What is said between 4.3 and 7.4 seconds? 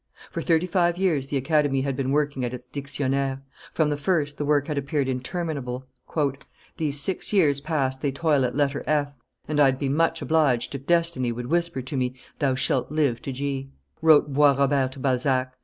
the work had appeared interminable: "These six